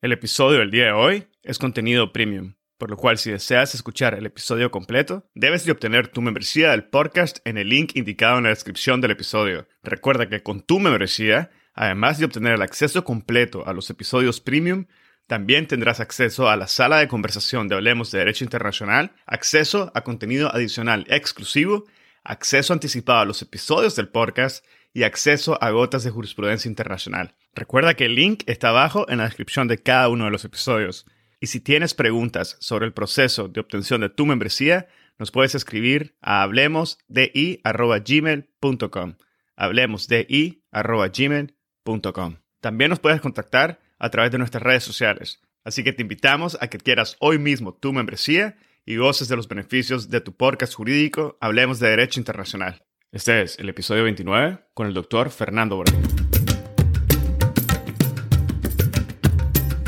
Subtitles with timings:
[0.00, 4.14] El episodio del día de hoy es contenido premium, por lo cual si deseas escuchar
[4.14, 8.44] el episodio completo, debes de obtener tu membresía del podcast en el link indicado en
[8.44, 9.66] la descripción del episodio.
[9.82, 14.86] Recuerda que con tu membresía, además de obtener el acceso completo a los episodios premium,
[15.26, 20.04] también tendrás acceso a la sala de conversación de Hablemos de Derecho Internacional, acceso a
[20.04, 21.86] contenido adicional exclusivo,
[22.22, 24.64] acceso anticipado a los episodios del podcast
[24.98, 27.36] y acceso a gotas de jurisprudencia internacional.
[27.54, 31.06] Recuerda que el link está abajo en la descripción de cada uno de los episodios.
[31.38, 36.16] Y si tienes preguntas sobre el proceso de obtención de tu membresía, nos puedes escribir
[36.20, 39.14] a hablemosdi.gmail.com.
[39.56, 42.36] Hablemosdi.gmail.com.
[42.60, 45.40] También nos puedes contactar a través de nuestras redes sociales.
[45.62, 49.46] Así que te invitamos a que quieras hoy mismo tu membresía y goces de los
[49.46, 52.87] beneficios de tu podcast jurídico Hablemos de Derecho Internacional.
[53.10, 55.96] Este es el episodio 29 con el doctor Fernando Borges.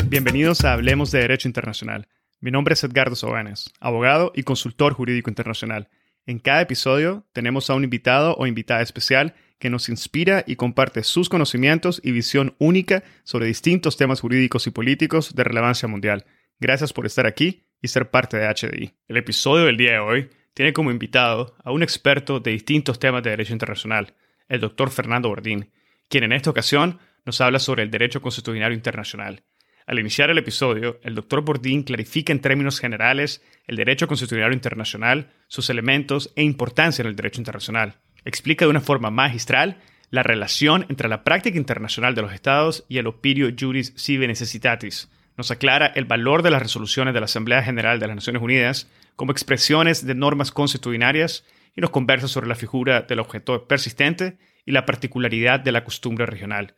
[0.08, 2.08] Bienvenidos a Hablemos de Derecho Internacional.
[2.40, 5.90] Mi nombre es Edgardo Sobanes, abogado y consultor jurídico internacional.
[6.24, 11.02] En cada episodio tenemos a un invitado o invitada especial que nos inspira y comparte
[11.02, 16.24] sus conocimientos y visión única sobre distintos temas jurídicos y políticos de relevancia mundial.
[16.58, 18.94] Gracias por estar aquí y ser parte de HDI.
[19.08, 23.22] El episodio del día de hoy tiene como invitado a un experto de distintos temas
[23.22, 24.14] de derecho internacional,
[24.48, 25.70] el doctor Fernando Bordín,
[26.08, 29.44] quien en esta ocasión nos habla sobre el derecho constitucional internacional.
[29.86, 35.32] Al iniciar el episodio, el doctor Bordín clarifica en términos generales el derecho constitucional internacional,
[35.48, 37.96] sus elementos e importancia en el derecho internacional.
[38.24, 39.78] Explica de una forma magistral
[40.10, 45.10] la relación entre la práctica internacional de los estados y el opinio juris sive necessitatis.
[45.36, 48.88] Nos aclara el valor de las resoluciones de la Asamblea General de las Naciones Unidas
[49.20, 51.44] como expresiones de normas constitucionarias
[51.76, 56.24] y nos conversa sobre la figura del objeto persistente y la particularidad de la costumbre
[56.24, 56.74] regional.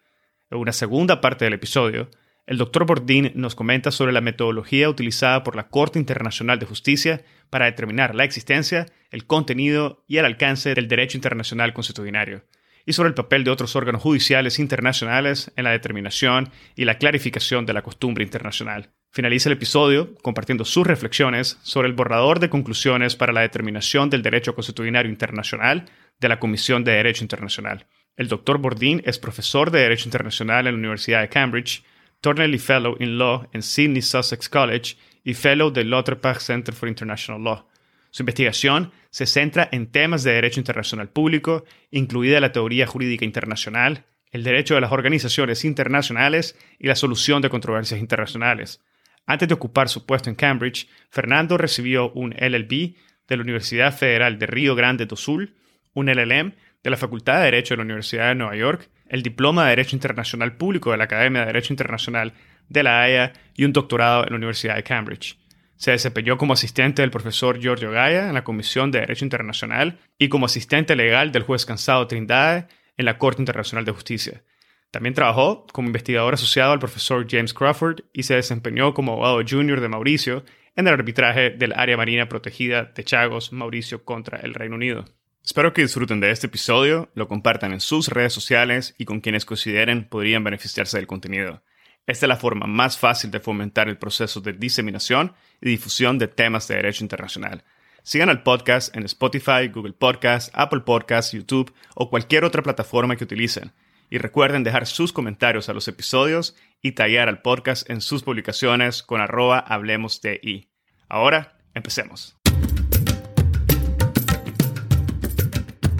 [0.50, 2.10] En una segunda parte del episodio,
[2.48, 7.24] el doctor Bordín nos comenta sobre la metodología utilizada por la Corte Internacional de Justicia
[7.48, 12.42] para determinar la existencia, el contenido y el alcance del derecho internacional constitucionario,
[12.84, 17.66] y sobre el papel de otros órganos judiciales internacionales en la determinación y la clarificación
[17.66, 18.90] de la costumbre internacional.
[19.14, 24.22] Finaliza el episodio compartiendo sus reflexiones sobre el borrador de conclusiones para la determinación del
[24.22, 25.84] derecho constitucional internacional
[26.18, 27.86] de la Comisión de Derecho Internacional.
[28.16, 31.84] El doctor Bordín es profesor de Derecho Internacional en la Universidad de Cambridge,
[32.22, 37.44] Thornley Fellow in Law en Sydney Sussex College y Fellow del Lauterbach Center for International
[37.44, 37.68] Law.
[38.10, 44.06] Su investigación se centra en temas de derecho internacional público, incluida la teoría jurídica internacional,
[44.30, 48.80] el derecho de las organizaciones internacionales y la solución de controversias internacionales.
[49.26, 52.94] Antes de ocupar su puesto en Cambridge, Fernando recibió un LLB
[53.28, 55.54] de la Universidad Federal de Río Grande do Sul,
[55.94, 59.64] un LLM de la Facultad de Derecho de la Universidad de Nueva York, el Diploma
[59.64, 62.32] de Derecho Internacional Público de la Academia de Derecho Internacional
[62.68, 65.38] de la Haya y un doctorado en la Universidad de Cambridge.
[65.76, 70.28] Se desempeñó como asistente del profesor Giorgio Gaia en la Comisión de Derecho Internacional y
[70.28, 72.66] como asistente legal del juez Cansado Trindade
[72.96, 74.42] en la Corte Internacional de Justicia.
[74.92, 79.80] También trabajó como investigador asociado al profesor James Crawford y se desempeñó como abogado junior
[79.80, 80.44] de Mauricio
[80.76, 85.06] en el arbitraje del área marina protegida de Chagos, Mauricio contra el Reino Unido.
[85.42, 89.46] Espero que disfruten de este episodio, lo compartan en sus redes sociales y con quienes
[89.46, 91.62] consideren podrían beneficiarse del contenido.
[92.06, 95.32] Esta es la forma más fácil de fomentar el proceso de diseminación
[95.62, 97.64] y difusión de temas de derecho internacional.
[98.02, 103.24] Sigan al podcast en Spotify, Google Podcasts, Apple Podcasts, YouTube o cualquier otra plataforma que
[103.24, 103.72] utilicen.
[104.12, 109.02] Y recuerden dejar sus comentarios a los episodios y tallar al podcast en sus publicaciones
[109.02, 110.68] con arroba hablemos de i.
[111.08, 112.36] Ahora, empecemos.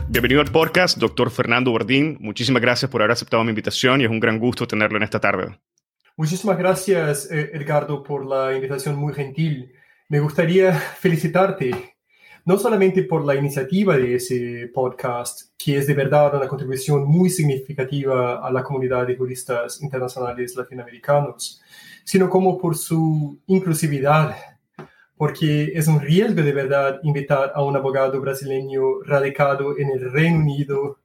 [0.09, 2.19] Bienvenido al podcast, doctor Fernando Bordín.
[2.21, 5.19] Muchísimas gracias por haber aceptado mi invitación y es un gran gusto tenerlo en esta
[5.19, 5.59] tarde.
[6.15, 9.72] Muchísimas gracias, eh, Edgardo, por la invitación muy gentil.
[10.11, 11.91] Me gustaría felicitarte
[12.44, 17.30] no solamente por la iniciativa de ese podcast, que es de verdad una contribución muy
[17.30, 21.62] significativa a la comunidad de juristas internacionales latinoamericanos,
[22.04, 24.36] sino como por su inclusividad,
[25.16, 30.38] porque es un riesgo de verdad invitar a un abogado brasileño radicado en el Reino
[30.38, 30.98] Unido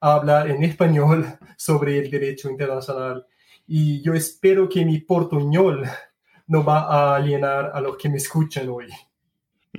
[0.00, 1.24] a hablar en español
[1.56, 3.24] sobre el derecho internacional.
[3.66, 5.84] Y yo espero que mi portuñol
[6.48, 8.88] no va a alienar a los que me escuchan hoy.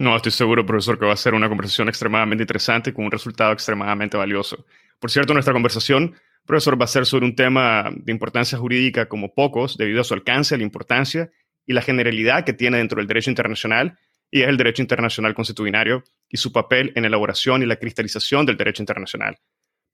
[0.04, 3.54] No, estoy seguro, profesor, que va a ser una conversación extremadamente interesante con un resultado
[3.54, 4.66] extremadamente valioso.
[5.00, 6.14] Por cierto, nuestra conversación,
[6.46, 10.14] profesor, va a ser sobre un tema de importancia jurídica como pocos, debido a su
[10.14, 11.32] alcance, la importancia
[11.66, 13.98] y la generalidad que tiene dentro del derecho internacional,
[14.30, 18.46] y es el derecho internacional constitucionario y su papel en la elaboración y la cristalización
[18.46, 19.38] del derecho internacional.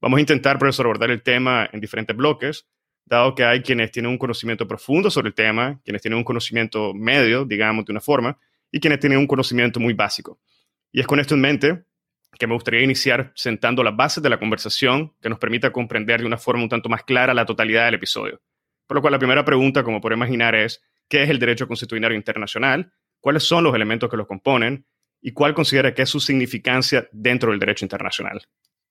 [0.00, 2.66] Vamos a intentar, profesor, abordar el tema en diferentes bloques,
[3.04, 6.94] dado que hay quienes tienen un conocimiento profundo sobre el tema, quienes tienen un conocimiento
[6.94, 10.40] medio, digamos, de una forma, y quienes tienen un conocimiento muy básico.
[10.92, 11.84] Y es con esto en mente
[12.38, 16.26] que me gustaría iniciar sentando las bases de la conversación que nos permita comprender de
[16.26, 18.40] una forma un tanto más clara la totalidad del episodio.
[18.86, 22.12] Por lo cual la primera pregunta, como por imaginar, es ¿qué es el derecho constitucional
[22.12, 22.92] internacional?
[23.20, 24.86] ¿Cuáles son los elementos que lo componen?
[25.20, 28.42] ¿Y cuál considera que es su significancia dentro del derecho internacional?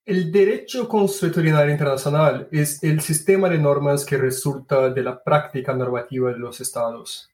[0.05, 6.31] El derecho constitucional internacional es el sistema de normas que resulta de la práctica normativa
[6.31, 7.28] de los estados.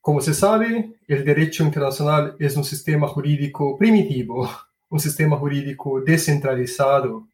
[0.00, 4.48] Como se sabe, el derecho internacional es un sistema jurídico primitivo
[4.90, 7.28] un sistema jurídico descentralizado.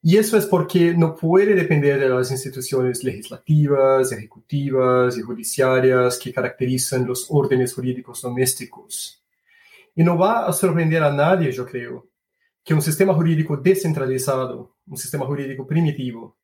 [0.00, 6.32] Y eso es porque no puede depender de las instituciones legislativas, ejecutivas y judiciarias que
[6.32, 9.20] caracterizan los órdenes jurídicos domésticos.
[9.96, 12.06] Y no va a sorprender a nadie, yo creo,
[12.62, 16.36] que un sistema jurídico descentralizado, un sistema jurídico primitivo,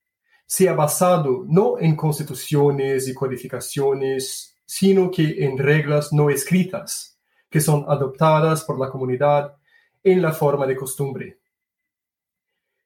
[0.45, 7.19] sea basado no en constituciones y codificaciones, sino que en reglas no escritas,
[7.51, 9.57] que son adoptadas por la comunidad
[10.03, 11.39] en la forma de costumbre.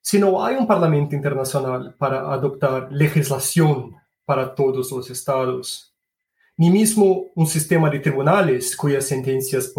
[0.00, 5.94] Si no hay un Parlamento internacional para adoptar legislación para todos los estados,
[6.56, 9.72] ni mismo un sistema de tribunales cuyas sentencias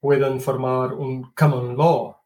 [0.00, 2.16] puedan formar un common law,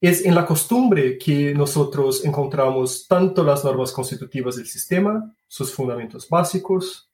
[0.00, 6.28] es en la costumbre que nosotros encontramos tanto las normas constitutivas del sistema, sus fundamentos
[6.28, 7.08] básicos,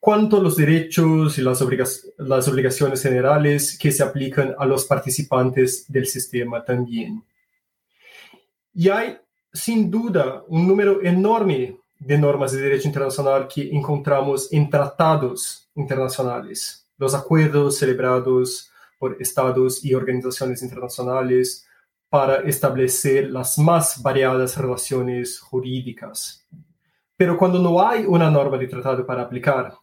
[0.00, 1.62] cuanto los derechos y las,
[2.16, 7.22] las obligaciones generales que se aplican a los participantes del sistema también.
[8.72, 9.18] Y hay,
[9.52, 16.86] sin duda, un número enorme de normas de derecho internacional que encontramos en tratados internacionales,
[16.96, 21.66] los acuerdos celebrados por estados y organizaciones internacionales
[22.08, 26.46] para establecer las más variadas relaciones jurídicas.
[27.16, 29.74] Pero cuando no hay una norma de tratado para aplicar,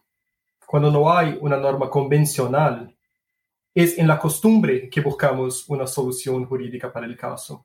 [0.68, 2.94] cuando no hay una norma convencional,
[3.74, 7.64] es en la costumbre que buscamos una solución jurídica para el caso.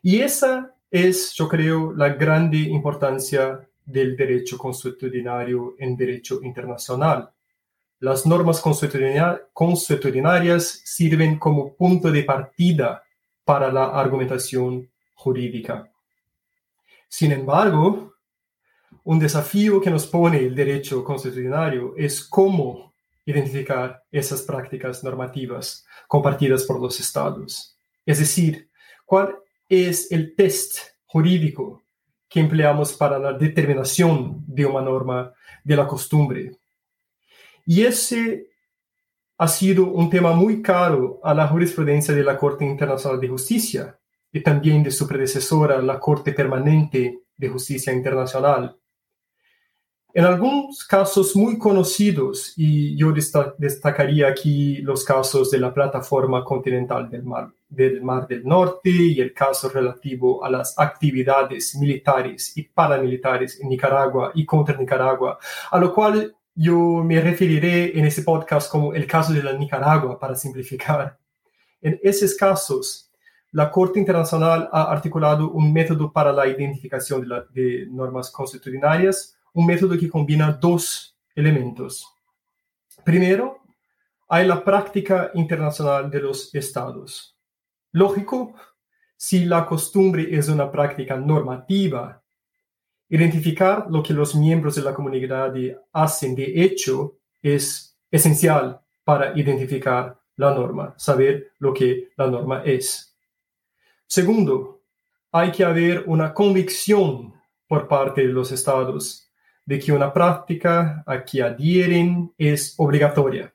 [0.00, 7.32] Y esa es, yo creo, la grande importancia del derecho consuetudinario en derecho internacional.
[7.98, 13.02] Las normas consuetudinarias sirven como punto de partida
[13.44, 15.90] para la argumentación jurídica.
[17.08, 18.14] Sin embargo,
[19.08, 22.92] un desafío que nos pone el derecho constitucional es cómo
[23.24, 27.74] identificar esas prácticas normativas compartidas por los estados.
[28.04, 28.68] Es decir,
[29.06, 29.34] cuál
[29.66, 31.84] es el test jurídico
[32.28, 35.32] que empleamos para la determinación de una norma
[35.64, 36.58] de la costumbre.
[37.64, 38.50] Y ese
[39.38, 43.98] ha sido un tema muy caro a la jurisprudencia de la Corte Internacional de Justicia
[44.30, 48.77] y también de su predecesora, la Corte Permanente de Justicia Internacional,
[50.14, 53.12] en algunos casos muy conocidos, y yo
[53.58, 59.68] destacaría aquí los casos de la plataforma continental del Mar, del Norte y el caso
[59.68, 65.38] relativo a las actividades militares y paramilitares en Nicaragua y contra Nicaragua,
[65.70, 70.18] a lo cual yo me referiré en ese podcast como el caso de la Nicaragua
[70.18, 71.18] para simplificar.
[71.82, 73.12] En esos casos,
[73.52, 79.66] la Corte Internacional ha articulado un método para la identificación de, de normas constitucionales un
[79.66, 82.06] método que combina dos elementos.
[83.04, 83.60] Primero,
[84.28, 87.36] hay la práctica internacional de los estados.
[87.92, 88.54] Lógico,
[89.16, 92.22] si la costumbre es una práctica normativa,
[93.08, 95.54] identificar lo que los miembros de la comunidad
[95.92, 103.16] hacen de hecho es esencial para identificar la norma, saber lo que la norma es.
[104.06, 104.82] Segundo,
[105.32, 107.34] hay que haber una convicción
[107.66, 109.27] por parte de los estados
[109.68, 113.52] de que una práctica a que adhieren es obligatoria,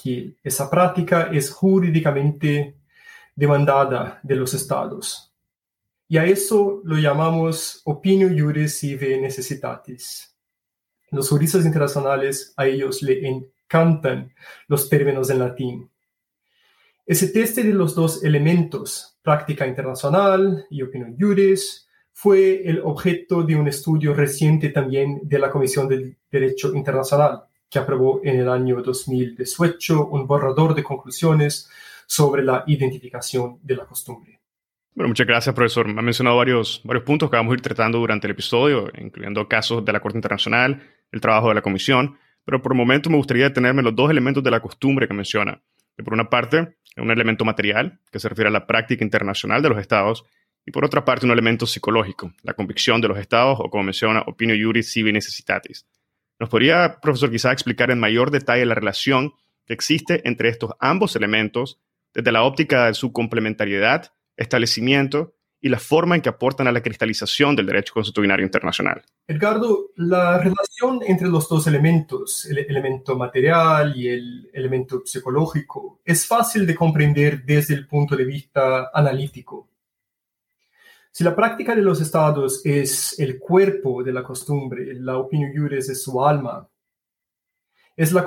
[0.00, 2.76] que esa práctica es jurídicamente
[3.34, 5.34] demandada de los estados.
[6.06, 10.32] Y a eso lo llamamos opinio juris sive necessitatis.
[11.10, 14.32] Los juristas internacionales a ellos le encantan
[14.68, 15.90] los términos en latín.
[17.04, 21.84] Ese teste de los dos elementos, práctica internacional y opinio juris,
[22.14, 27.80] fue el objeto de un estudio reciente también de la Comisión del Derecho Internacional, que
[27.80, 31.68] aprobó en el año 2018 un borrador de conclusiones
[32.06, 34.40] sobre la identificación de la costumbre.
[34.94, 35.88] Bueno, muchas gracias, profesor.
[35.88, 39.48] Me ha mencionado varios, varios puntos que vamos a ir tratando durante el episodio, incluyendo
[39.48, 40.80] casos de la Corte Internacional,
[41.10, 44.08] el trabajo de la Comisión, pero por el momento me gustaría detenerme en los dos
[44.08, 45.60] elementos de la costumbre que menciona.
[46.04, 49.78] por una parte, un elemento material, que se refiere a la práctica internacional de los
[49.78, 50.24] estados,
[50.66, 54.22] y por otra parte un elemento psicológico, la convicción de los estados o como menciona
[54.26, 55.86] opinio juris sibi necessitatis.
[56.38, 59.32] ¿Nos podría, profesor, quizá explicar en mayor detalle la relación
[59.66, 61.80] que existe entre estos ambos elementos
[62.12, 66.82] desde la óptica de su complementariedad, establecimiento y la forma en que aportan a la
[66.82, 69.02] cristalización del derecho constitucional internacional.
[69.26, 76.26] Edgardo, la relación entre los dos elementos, el elemento material y el elemento psicológico, es
[76.26, 79.70] fácil de comprender desde el punto de vista analítico.
[81.16, 85.88] Si la práctica de los estados es el cuerpo de la costumbre, la opinión juris
[85.88, 86.68] es su alma,
[87.96, 88.24] es la,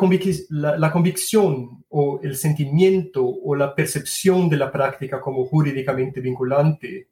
[0.78, 7.10] la, convicción o el sentimiento o la percepción de la práctica como jurídicamente vinculante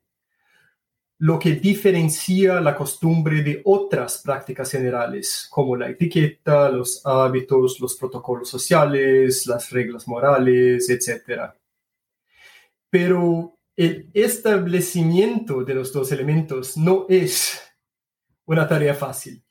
[1.18, 7.98] lo que diferencia la costumbre de otras prácticas generales, como la etiqueta, los hábitos, los
[7.98, 11.52] protocolos sociales, las reglas morales, etc.
[12.90, 17.62] Pero el establecimiento de los dos elementos no es
[18.46, 19.44] una tarea fácil.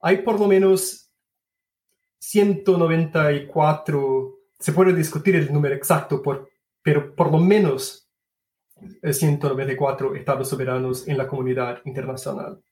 [0.00, 1.10] Hay por lo menos
[2.18, 6.22] 194, se puede discutir el número exacto,
[6.82, 8.10] pero por lo menos
[9.02, 12.62] 194 estados soberanos en la comunidad internacional.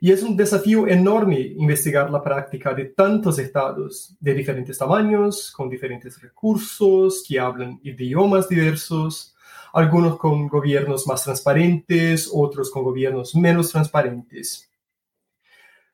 [0.00, 5.68] Y es un desafío enorme investigar la práctica de tantos estados de diferentes tamaños, con
[5.68, 9.34] diferentes recursos, que hablan idiomas diversos,
[9.72, 14.70] algunos con gobiernos más transparentes, otros con gobiernos menos transparentes.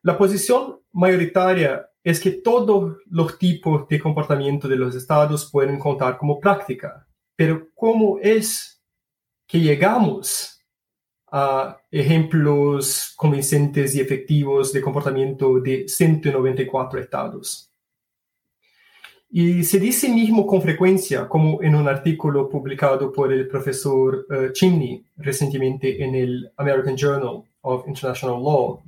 [0.02, 6.16] La posición mayoritaria es que todos los tipos de comportamiento de los estados pueden contar
[6.16, 8.80] como práctica, pero ¿cómo es
[9.49, 10.55] que llegamos
[11.30, 17.71] a ejemplos convincentes y efectivos de comportamiento de 194 estados.
[19.28, 24.52] Y se dice mismo con frecuencia, como en un artículo publicado por el profesor uh,
[24.52, 28.83] Chimney recientemente en el American Journal of International Law,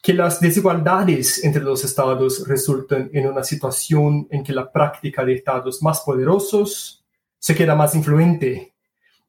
[0.00, 5.34] que las desigualdades entre los estados resultan en una situación en que la práctica de
[5.34, 7.02] estados más poderosos
[7.38, 8.73] se queda más influente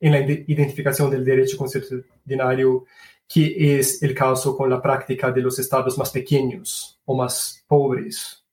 [0.06, 2.84] en la identificación del derecho constitucional,
[3.28, 8.46] que es el caso con la práctica de los estados más pequeños o más pobres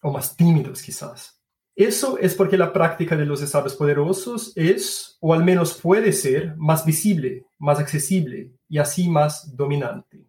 [0.00, 1.38] o más tímidos quizás.
[1.74, 6.56] Eso es porque la práctica de los estados poderosos es, o al menos puede ser,
[6.56, 10.24] más visible, más accesible y así más dominante.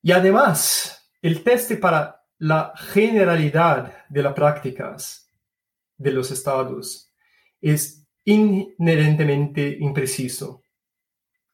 [0.00, 5.30] Y además, el teste para la generalidad de las prácticas
[5.98, 7.12] de los estados
[7.60, 10.62] es inherentemente impreciso.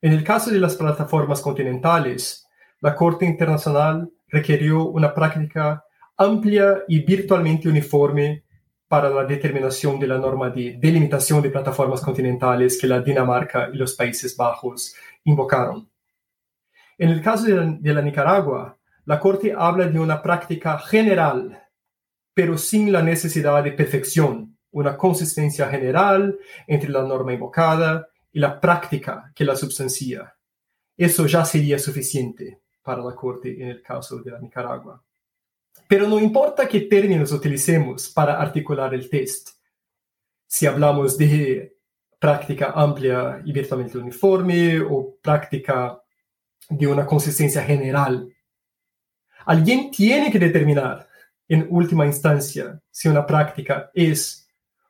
[0.00, 2.46] En el caso de las plataformas continentales,
[2.80, 5.84] la Corte Internacional requirió una práctica
[6.16, 8.44] amplia y virtualmente uniforme
[8.88, 13.76] para la determinación de la norma de delimitación de plataformas continentales que la Dinamarca y
[13.76, 15.88] los Países Bajos invocaron.
[16.98, 21.62] En el caso de la, Nicaragua, la Corte habla de una práctica general,
[22.34, 28.60] pero sin la necesidad de perfección una consistencia general entre la norma invocada y la
[28.60, 30.34] práctica que la substancia.
[30.96, 35.02] Eso ya sería suficiente para la Corte en el caso de la Nicaragua.
[35.86, 39.50] Pero no importa qué términos utilicemos para articular el test.
[40.46, 41.76] Si hablamos de
[42.18, 46.00] práctica amplia y virtualmente uniforme o práctica
[46.68, 48.32] de una consistencia general,
[49.44, 51.08] alguien tiene que determinar
[51.48, 54.41] en última instancia si una práctica es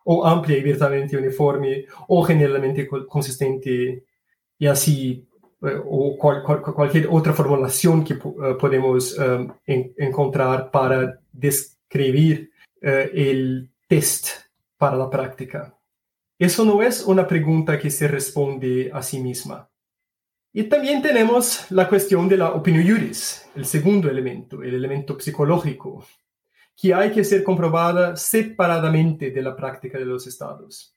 [0.05, 4.05] o amplia y abiertamente uniforme o generalmente consistente
[4.59, 5.27] y así
[5.63, 8.19] eh, o cualquier otra formulación que eh,
[8.59, 14.29] podemos eh, encontrar para describir el test
[14.77, 15.73] para la práctica.
[16.37, 19.69] Eso no es una pregunta que se responde a sí misma.
[20.53, 26.05] Y también tenemos la cuestión de la opinión juris, el segundo elemento, el elemento psicológico,
[26.83, 30.97] que hay que ser comprobada separadamente de la práctica de los estados.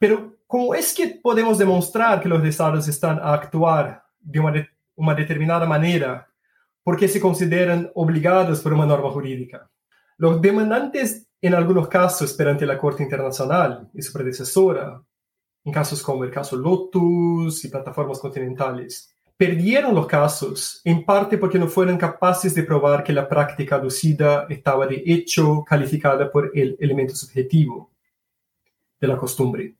[0.00, 5.14] Pero, ¿cómo es que podemos demostrar que los estados están a actuar de una, una
[5.14, 6.26] determinada manera
[6.82, 9.70] porque se consideran obligados por una norma jurídica?
[10.16, 15.00] Los demandantes, en algunos casos, perante la Corte Internacional y su predecesora,
[15.62, 21.58] en casos como el caso Lotus y plataformas continentales, perdieron los casos, en parte porque
[21.58, 26.76] no fueron capaces de probar que la práctica aducida estaba de hecho calificada por el
[26.78, 27.90] elemento subjetivo
[29.00, 29.76] de la costumbre.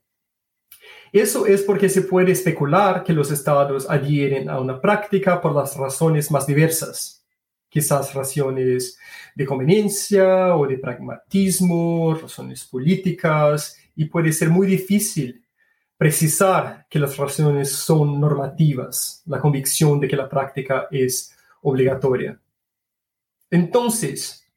[1.12, 5.76] Eso es porque se puede especular que los estados adhieren a una práctica por las
[5.76, 7.22] razones más diversas,
[7.68, 8.98] quizás razones
[9.34, 15.44] de conveniencia o de pragmatismo, razones políticas, y puede ser muy difícil
[16.00, 22.40] precisar que las relaciones son normativas, la convicción de que la práctica es obligatoria.
[23.50, 24.50] Entonces,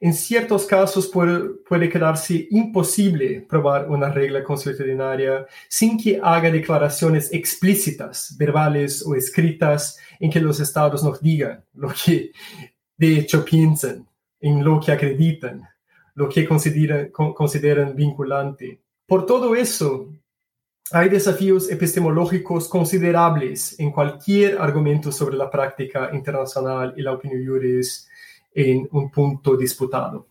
[0.00, 8.34] en ciertos casos puede, quedarse imposible probar una regla consuetudinaria sin que haga declaraciones explícitas,
[8.36, 12.32] verbales o escritas, en que los estados nos digan lo que
[12.96, 14.08] de hecho piensan,
[14.40, 15.62] en lo que acreditan,
[16.16, 18.80] lo que consideran, consideran vinculante.
[19.06, 20.08] Por todo eso,
[20.92, 28.08] hay desafíos epistemológicos considerables en cualquier argumento sobre la práctica internacional y la opinión juris
[28.52, 30.26] en un punto disputado.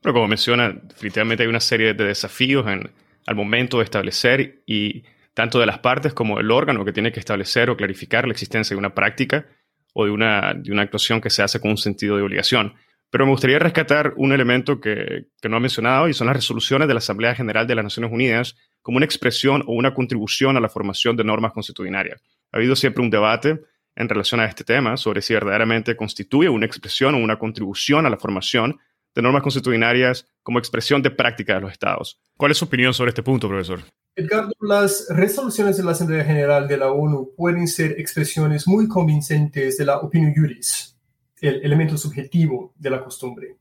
[0.00, 2.90] Pero como menciona, definitivamente hay una serie de desafíos en,
[3.26, 7.20] al momento de establecer y tanto de las partes como del órgano que tiene que
[7.20, 9.46] establecer o clarificar la existencia de una práctica
[9.92, 12.74] o de una, de una actuación que se hace con un sentido de obligación.
[13.10, 16.88] Pero me gustaría rescatar un elemento que, que no ha mencionado y son las resoluciones
[16.88, 20.60] de la Asamblea General de las Naciones Unidas como una expresión o una contribución a
[20.60, 22.20] la formación de normas constitucionarias.
[22.52, 23.62] Ha habido siempre un debate
[23.96, 28.10] en relación a este tema sobre si verdaderamente constituye una expresión o una contribución a
[28.10, 28.78] la formación
[29.14, 32.20] de normas constitucionarias como expresión de práctica de los estados.
[32.36, 33.80] ¿Cuál es su opinión sobre este punto, profesor?
[34.16, 39.78] Edgardo, las resoluciones de la Asamblea General de la ONU pueden ser expresiones muy convincentes
[39.78, 40.94] de la opinión juris,
[41.40, 43.56] el elemento subjetivo de la costumbre.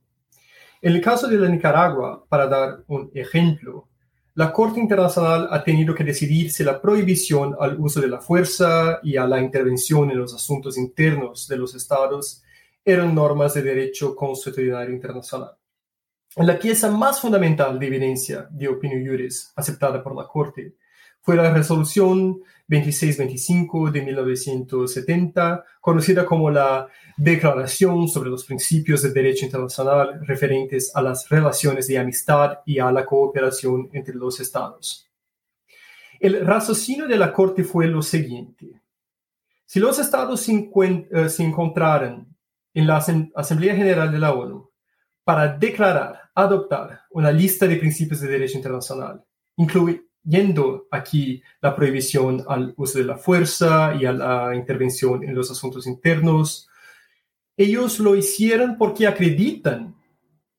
[0.81, 3.87] En el caso de la Nicaragua, para dar un ejemplo,
[4.35, 8.99] la Corte Internacional ha tenido que decidir si la prohibición al uso de la fuerza
[9.03, 12.41] y a la intervención en los asuntos internos de los estados
[12.83, 15.51] eran normas de derecho constitucional internacional.
[16.37, 20.77] La pieza más fundamental de evidencia de opinión juris aceptada por la Corte
[21.21, 22.41] fue la resolución
[22.81, 31.01] 2625 de 1970, conocida como la Declaración sobre los Principios del Derecho Internacional referentes a
[31.01, 35.07] las relaciones de amistad y a la cooperación entre los Estados.
[36.19, 38.81] El raciocinio de la Corte fue lo siguiente.
[39.65, 42.35] Si los Estados se, eh, encontraran
[42.73, 42.97] en la
[43.35, 44.71] Asamblea General de la ONU
[45.23, 49.23] para declarar, adoptar una lista de principios de derecho internacional,
[49.57, 55.35] incluye, yendo aquí la prohibición al uso de la fuerza y a la intervención en
[55.35, 56.69] los asuntos internos.
[57.57, 59.95] Ellos lo hicieron porque acreditan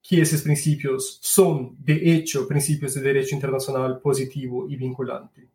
[0.02, 5.48] que esos principios son, de hecho, principios de derecho internacional positivo y vinculante.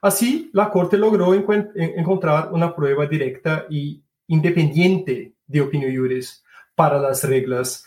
[0.00, 6.42] Así, la Corte logró encontrar una prueba directa y independiente de opinión juris
[6.74, 7.84] para las reglas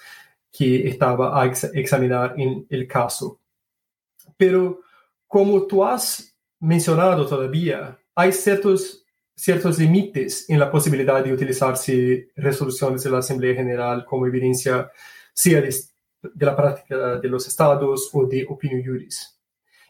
[0.52, 3.40] que estaba a examinar en el caso.
[4.38, 4.82] Pero
[5.34, 9.04] como tú has mencionado todavía, hay ciertos,
[9.36, 14.92] ciertos límites en la posibilidad de utilizarse resoluciones de la Asamblea General como evidencia,
[15.34, 15.74] sea de,
[16.36, 19.42] la práctica de los estados o de opinión juris.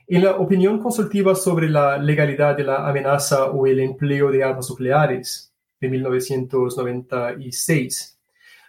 [0.08, 4.69] En la opinión consultiva sobre la legalidad de la amenaza o el empleo de armas
[4.69, 8.17] nucleares de 1996,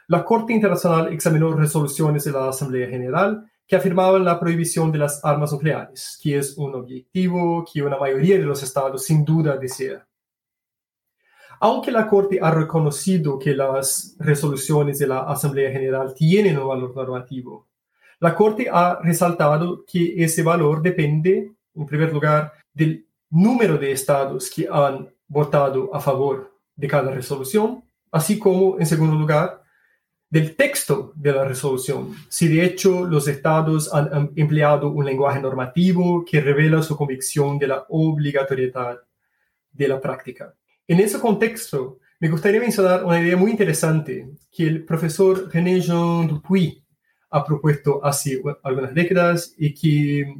[0.09, 5.25] la Corte Internacional examinó resoluciones de la Asamblea General que afirmaban la prohibición de las
[5.25, 10.07] armas nucleares, que es un objetivo que una mayoría de los estados sin duda desea.
[11.61, 16.95] Aunque la Corte ha reconocido que las resoluciones de la Asamblea General tienen un valor
[16.95, 17.69] normativo,
[18.21, 24.51] la Corte ha resaltado que ese valor depende, en primer lugar, del número de estados
[24.51, 29.64] que han votado a favor de cada resolución, así como, en segundo lugar,
[30.35, 36.25] del texto de la resolución, si de hecho los estados han empleado un lenguaje normativo
[36.29, 38.99] que revela su convicción de la obligatoriedad
[39.71, 40.53] de la práctica.
[40.89, 46.27] En ese contexto, me gustaría mencionar una idea muy interesante que el profesor René Jean
[46.27, 46.83] Dupuy
[47.31, 50.35] ha propuesto hace algunas décadas y que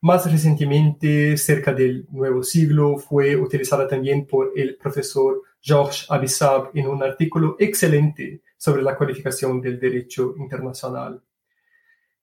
[0.00, 6.88] más recientemente, cerca del nuevo siglo, fue utilizada también por el profesor Georges Abissab en
[6.88, 11.22] un artículo excelente sobre la codificación del derecho internacional.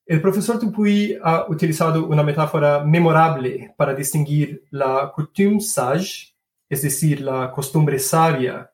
[0.06, 6.36] El profesor Dupuy ha utilizado una metáfora memorable para distinguir la coutume sage,
[6.70, 8.70] es decir, la costumbre sabia,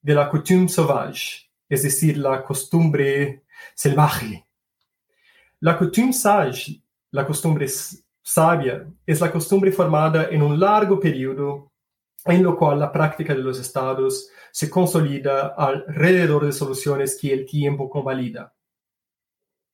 [0.00, 3.44] de la coutume sauvage, es decir, la costumbre
[3.74, 4.44] salvaje.
[5.60, 7.68] La coutume sage, la costumbre
[8.22, 11.71] sabia, es la costumbre formada en un largo periodo
[12.24, 17.46] en lo cual la práctica de los estados se consolida alrededor de soluciones que el
[17.46, 18.54] tiempo convalida.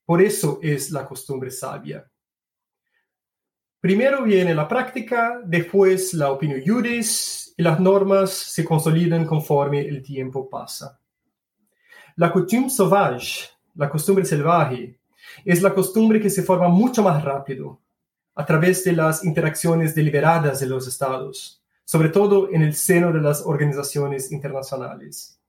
[0.05, 2.09] Por eso es la costumbre sabia.
[3.79, 10.01] Primero viene la práctica, después la opinión juris y las normas se consolidan conforme el
[10.01, 10.99] tiempo pasa.
[12.15, 14.99] La coutume sauvage, la costumbre salvaje,
[15.45, 17.79] es la costumbre que se forma mucho más rápido,
[18.35, 21.58] a través de las interacciones deliberadas de los estados,
[21.89, 25.41] sobre todo en el seno de las organizaciones internacionales.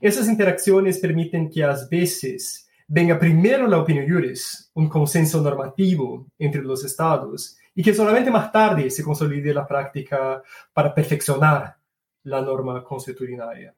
[0.00, 6.62] Esas interacciones permiten que a veces venga primero la opinión juris, un consenso normativo entre
[6.62, 10.40] los estados, y que solamente más tarde se consolide la práctica
[10.72, 11.76] para perfeccionar
[12.22, 13.74] la norma constitucional.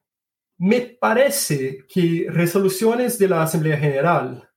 [0.59, 4.47] Me parece que resoluciones de la Asamblea General,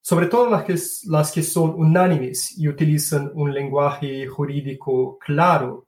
[0.00, 0.74] sobre todo las que,
[1.06, 5.87] las que son unánimes y utilizan un lenguaje jurídico claro,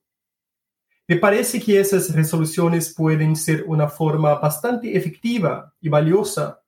[1.11, 6.63] me parece que esas resoluciones pueden ser una forma bastante efectiva y valiosa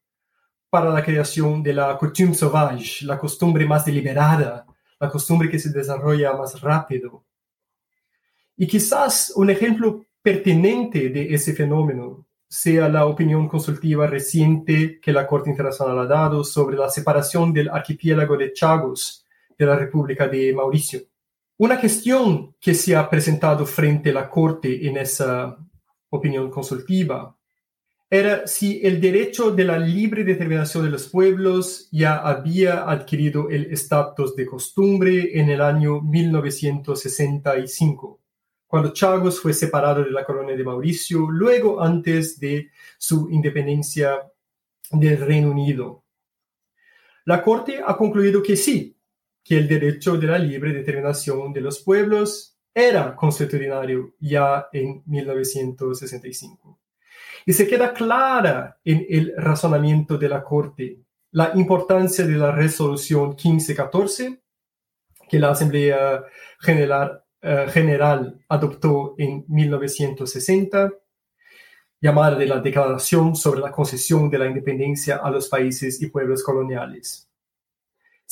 [0.68, 4.66] para la creación de la coutume sauvage, la costumbre más deliberada,
[4.98, 7.24] la costumbre que se desarrolla más rápido.
[8.56, 15.24] Y quizás un ejemplo pertinente de ese fenómeno sea la opinión consultiva reciente que la
[15.24, 19.24] Corte Internacional ha dado sobre la separación del archipiélago de Chagos
[19.56, 21.11] de la República de Mauricio.
[21.62, 25.56] Una cuestión que se ha presentado frente a la Corte en esa
[26.10, 27.38] opinión consultiva
[28.10, 33.66] era si el derecho de la libre determinación de los pueblos ya había adquirido el
[33.66, 38.20] estatus de costumbre en el año 1965,
[38.66, 44.20] cuando Chagos fue separado de la colonia de Mauricio, luego antes de su independencia
[44.90, 46.02] del Reino Unido.
[47.24, 48.96] La Corte ha concluido que sí,
[49.44, 56.80] que el derecho de la libre determinación de los pueblos era constitucionario ya en 1965
[57.44, 61.00] y se queda clara en el razonamiento de la Corte
[61.32, 64.42] la importancia de la resolución 1514
[65.32, 66.24] que la Asamblea
[66.60, 70.92] General, eh, General adoptó en 1960,
[72.02, 76.42] llamada de la Declaración sobre la concesión de la independencia a los países y pueblos
[76.42, 77.31] coloniales.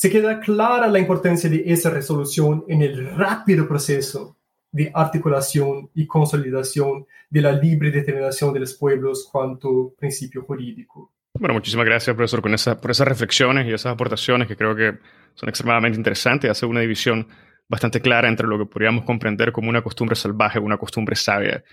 [0.01, 4.35] Se queda clara la importancia de esa resolución en el rápido proceso
[4.71, 11.13] de articulación y consolidación de la libre determinación de los pueblos cuanto principio jurídico.
[11.35, 14.97] Bueno, muchísimas gracias, profesor, por esas reflexiones y esas aportaciones que creo que
[15.35, 16.49] son extremadamente interesantes.
[16.49, 17.27] Hace una división
[17.69, 21.63] bastante clara entre lo que podríamos comprender como una costumbre salvaje y una costumbre sabia.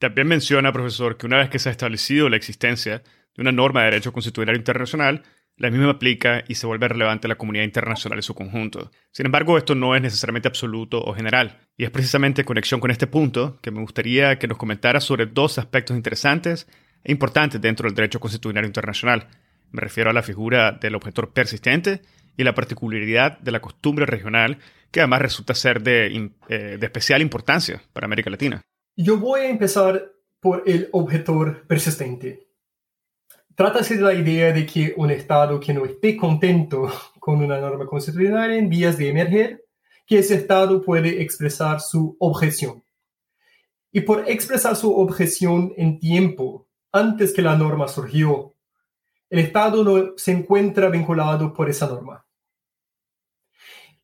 [0.00, 3.04] También menciona, profesor, que una vez que se ha establecido la existencia
[3.36, 5.22] de una norma de derecho constitucional internacional,
[5.58, 8.90] la misma aplica y se vuelve relevante a la comunidad internacional en su conjunto.
[9.10, 12.90] Sin embargo, esto no es necesariamente absoluto o general, y es precisamente en conexión con
[12.90, 16.68] este punto que me gustaría que nos comentara sobre dos aspectos interesantes
[17.04, 19.28] e importantes dentro del derecho constitucional internacional.
[19.70, 22.02] Me refiero a la figura del objetor persistente
[22.36, 24.58] y la particularidad de la costumbre regional,
[24.90, 28.62] que además resulta ser de, eh, especial importancia para América Latina.
[28.96, 32.47] Yo voy a empezar por el objetor persistente.
[33.58, 37.86] Trátase de la idea de que un Estado que no esté contento con una norma
[37.86, 39.64] constitucional en vías de emerger,
[40.06, 42.84] que ese Estado puede expresar su objeción.
[43.90, 48.54] Y por expresar su objeción en tiempo, antes que la norma surgió,
[49.28, 52.24] el Estado no se encuentra vinculado por esa norma.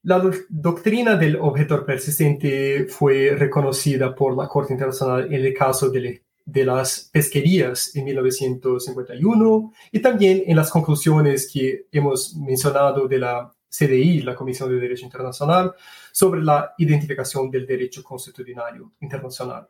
[0.03, 6.25] La doctrina del objetor persistente fue reconocida por la Corte Internacional en el caso del
[6.44, 13.52] de las pesquerías en 1951 y también en las conclusiones que hemos mencionado de la
[13.68, 15.74] CDI, la Comisión de Derecho Internacional,
[16.12, 19.66] sobre la identificación del derecho constitucional internacional.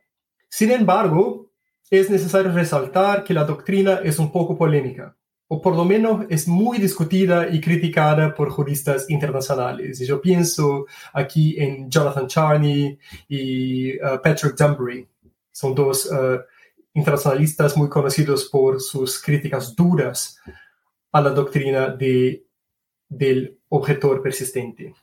[0.49, 1.51] Sin embargo,
[1.91, 5.17] es necesario resaltar que la doctrina es un poco polémica,
[5.49, 10.01] o por lo menos es muy discutida y criticada por juristas internacionales.
[10.01, 15.07] Y yo pienso aquí en Jonathan Charney y uh, Patrick Dumbury.
[15.53, 16.41] Son dos uh,
[16.95, 20.41] internacionalistas muy conocidos por sus críticas duras
[21.13, 22.47] a la doctrina de,
[23.09, 24.95] del objetor persistente.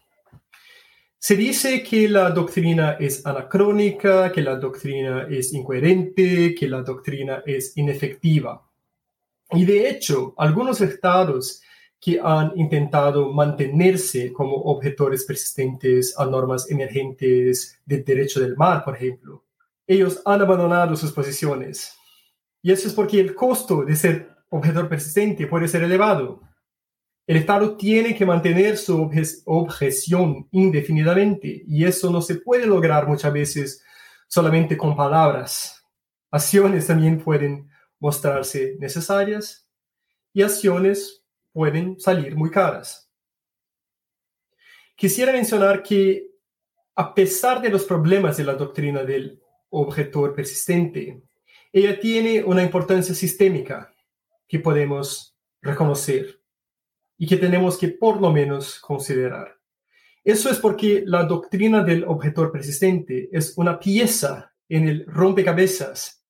[1.17, 7.43] Se dice que la doctrina es anacrónica, que la doctrina es incoherente, que la doctrina
[7.45, 8.67] es inefectiva.
[9.51, 11.61] Y de hecho, algunos estados
[11.99, 18.95] que han intentado mantenerse como objetores persistentes a normas emergentes del derecho del mar, por
[18.95, 19.43] ejemplo,
[19.93, 21.97] ellos han abandonado sus posiciones.
[22.61, 26.41] Y eso es porque el costo de ser objetor persistente puede ser elevado.
[27.27, 29.09] El Estado tiene que mantener su
[29.45, 33.83] objeción indefinidamente y eso no se puede lograr muchas veces
[34.27, 35.83] solamente con palabras.
[36.31, 39.67] Acciones también pueden mostrarse necesarias
[40.33, 43.09] y acciones pueden salir muy caras.
[44.95, 46.31] Quisiera mencionar que
[46.95, 51.23] a pesar de los problemas de la doctrina del objetor persistente.
[51.73, 53.93] Ella tiene una importancia sistémica
[54.47, 56.39] que podemos reconocer
[57.17, 59.57] y que tenemos que por lo menos considerar.
[60.23, 66.23] Eso es porque la doctrina del objetor persistente es una pieza en el rompecabezas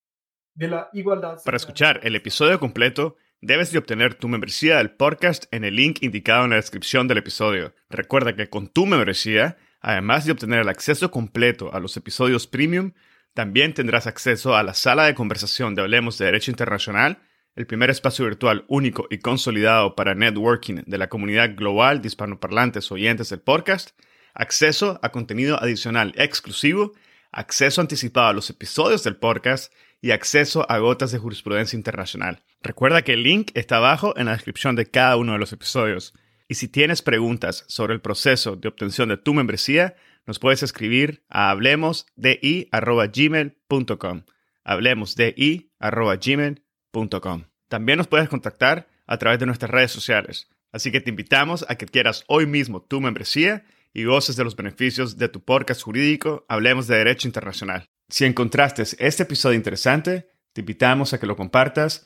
[0.53, 1.39] de la igualdad.
[1.43, 5.99] Para escuchar el episodio completo, debes de obtener tu membresía del podcast en el link
[6.01, 7.73] indicado en la descripción del episodio.
[7.89, 12.93] Recuerda que con tu membresía, además de obtener el acceso completo a los episodios premium,
[13.33, 17.19] también tendrás acceso a la sala de conversación de Hablemos de Derecho Internacional,
[17.55, 22.91] el primer espacio virtual único y consolidado para networking de la comunidad global de hispanoparlantes
[22.91, 23.91] oyentes del podcast,
[24.33, 26.93] acceso a contenido adicional exclusivo,
[27.31, 32.43] acceso anticipado a los episodios del podcast y acceso a gotas de jurisprudencia internacional.
[32.61, 36.13] Recuerda que el link está abajo en la descripción de cada uno de los episodios.
[36.47, 41.23] Y si tienes preguntas sobre el proceso de obtención de tu membresía, nos puedes escribir
[41.29, 44.23] a hablemosdi.gmail.com.
[44.63, 47.43] Hablemosdi.gmail.com.
[47.67, 50.47] También nos puedes contactar a través de nuestras redes sociales.
[50.71, 54.55] Así que te invitamos a que quieras hoy mismo tu membresía y goces de los
[54.55, 57.89] beneficios de tu podcast jurídico Hablemos de Derecho Internacional.
[58.09, 62.05] Si encontraste este episodio interesante, te invitamos a que lo compartas